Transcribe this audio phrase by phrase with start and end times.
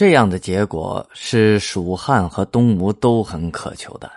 [0.00, 4.10] 这样的结果是蜀汉和东吴都很渴求的，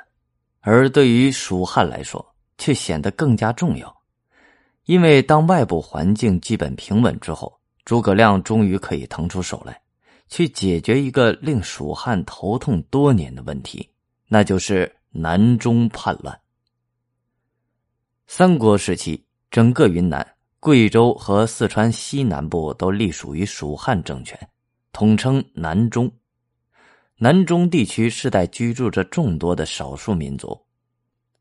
[0.62, 2.26] 而对于蜀汉来说，
[2.58, 3.94] 却显得更加重要。
[4.86, 9.78] 因为当外部环境基本平稳之后，诸葛亮终于可以腾出手来，
[10.30, 13.90] 去解决一个令蜀汉头痛多年的问题，
[14.30, 16.40] 那就是南中叛乱。
[18.26, 19.22] 三国时期，
[19.52, 20.26] 整个云南、
[20.62, 24.40] 贵州和四川西南部都隶属于蜀汉政权。
[24.94, 26.10] 统称南中，
[27.18, 30.56] 南中地区世代居住着众多的少数民族。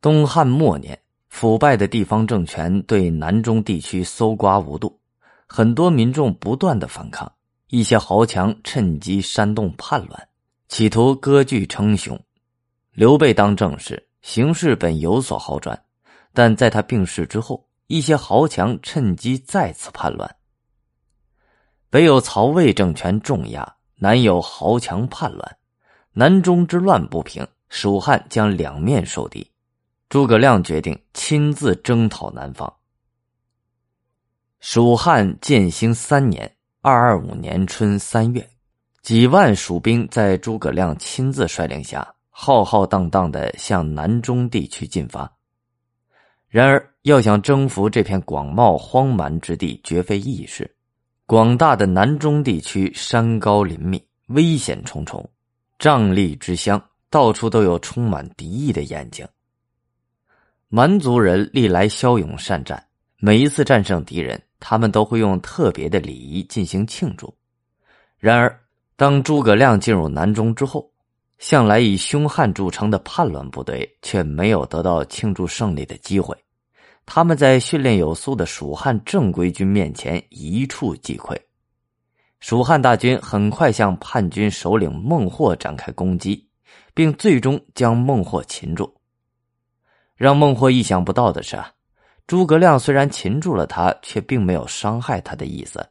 [0.01, 0.99] 东汉末年，
[1.29, 4.99] 腐败的地方政权对南中地区搜刮无度，
[5.47, 7.31] 很多民众不断的反抗，
[7.69, 10.29] 一些豪强趁机煽动叛乱，
[10.69, 12.19] 企图割据称雄。
[12.93, 15.79] 刘备当政时，形势本有所好转，
[16.33, 20.37] 但在他病逝之后，一些豪强趁机再次叛乱。
[21.93, 25.57] 北有曹魏政权重压，南有豪强叛乱，
[26.15, 29.47] 南中之乱不平，蜀汉将两面受敌。
[30.09, 32.73] 诸葛亮决定亲自征讨南方。
[34.61, 38.49] 蜀汉建兴三年（二二五年春三月），
[39.03, 45.31] 几万蜀兵在诸葛亮亲自率领下，浩浩荡荡的向南中地区进发。
[46.49, 50.75] 然而，要想征服这片广袤荒蛮之地，绝非易事。
[51.25, 55.27] 广大的南中地区山高林密，危险重重，
[55.79, 59.27] 瘴疠之乡，到处都有充满敌意的眼睛。
[60.69, 62.85] 蛮族人历来骁勇善战，
[63.19, 67.33] 每一次战胜敌人，他们都会用特别的礼仪进行庆祝。
[68.19, 68.61] 然而，
[68.97, 70.91] 当诸葛亮进入南中之后，
[71.39, 76.37] 向来以凶悍著称的叛乱部队却没有得到庆祝胜利的机会。
[77.05, 81.37] 他们在训练有素的蜀汉正规军面前一触即溃，
[82.41, 86.49] 蜀汉大军很快向叛军首领孟获展开攻击，
[86.95, 88.93] 并最终将孟获擒住。
[90.15, 91.61] 让孟获意想不到的是，
[92.27, 95.85] 诸葛亮虽然擒住了他，却并没有伤害他的意思，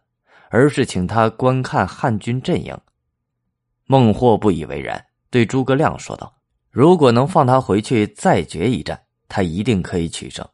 [0.49, 2.75] 而是请他观看汉军阵营。
[3.85, 6.33] 孟获不以为然，对诸葛亮说道
[6.71, 10.47] ：“如果能放他回去再决一战，他一定可以取胜。”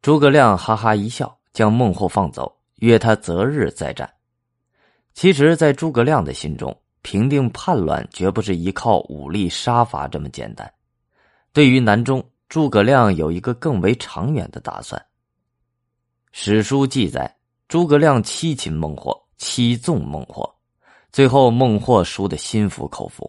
[0.00, 4.08] 诸葛亮哈哈一笑，将孟获放走，约他择日再战。
[5.12, 10.72] 其实，在诸葛亮的心中，平定叛乱绝不是依靠武力杀伐这么简单。
[11.52, 15.04] 对于南中，诸葛亮有一个更为长远的打算。
[16.30, 17.36] 史书记载，
[17.66, 20.48] 诸葛亮七擒孟获，七纵孟获，
[21.10, 23.28] 最后孟获输得心服口服。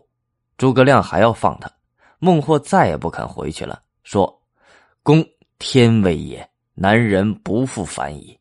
[0.56, 1.72] 诸葛亮还要放他，
[2.20, 4.42] 孟获再也不肯回去了，说
[5.02, 5.26] ：“公
[5.58, 6.48] 天威也。”
[6.82, 8.40] 南人不复反矣。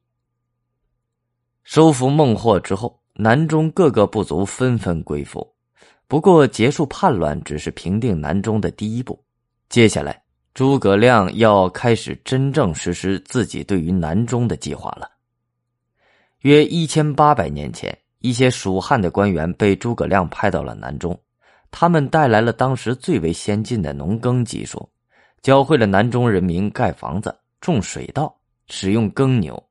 [1.65, 5.45] 收服孟获之后，南中各个部族纷纷归附。
[6.07, 9.21] 不过，结束叛乱只是平定南中的第一步。
[9.69, 10.23] 接下来，
[10.55, 15.11] 诸葛亮要开始真正实施自己对于南中的计划了。
[16.43, 21.21] 约一千八百年前，一些蜀汉的官员被诸葛亮派到了南中，
[21.73, 24.89] 他们带来了当时最为先进的农耕技术，
[25.43, 27.37] 教会了南中人民盖房子。
[27.69, 28.35] 种水稻，
[28.69, 29.63] 使用耕牛，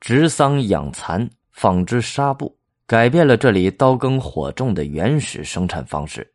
[0.00, 6.32] 植桑养蚕，纺织纱布，改变了这里刀耕火种的原始生产方式。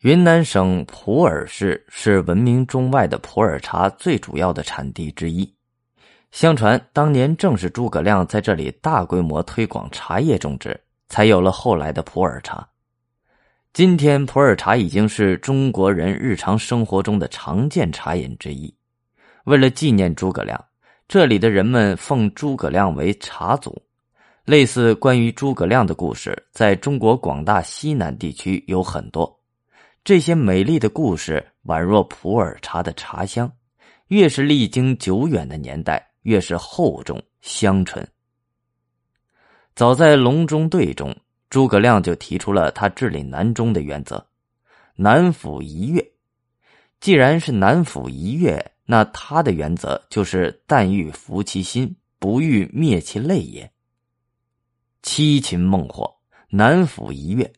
[0.00, 5.50] 云南省普洱市是闻名中外的普洱茶最主要的产地之一。
[6.32, 10.78] 相传当年正是诸葛亮在这里大规模推广茶叶种植，
[11.08, 12.68] 才有了后来的普洱茶。
[13.72, 18.77] 今天，普洱茶已经是中国人日常生活中的常见茶饮之一。
[19.48, 20.62] 为了纪念诸葛亮，
[21.08, 23.82] 这里的人们奉诸葛亮为茶祖。
[24.44, 29.40] 类似关于诸葛亮的故事，在中国广大西南地区有很多。
[30.04, 33.50] 这些美丽的故事宛若普洱茶的茶香，
[34.08, 38.06] 越是历经久远的年代，越是厚重香醇。
[39.74, 41.16] 早在隆中对中，
[41.48, 44.22] 诸葛亮就提出了他治理南中的原则：
[44.94, 46.06] 南府一月。
[47.00, 48.72] 既然是南府一月。
[48.90, 53.70] 那他的原则就是“但欲服其心，不欲灭其类也”。
[55.04, 56.10] 七擒孟获，
[56.48, 57.52] 南抚一越，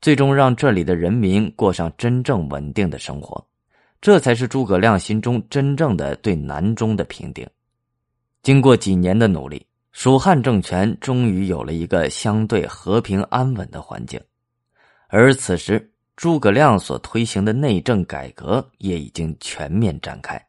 [0.00, 3.46] 最终让这里的人民过上真正稳定的生活，
[4.00, 7.46] 这才是诸葛亮心中真正的对南中的平定。
[8.42, 14.18] 经过几年的努力，蜀汉政权终于有了一个相对和平安稳的环境，
[15.08, 20.42] 而此时诸葛亮所推行的内政改革也已经全面展开。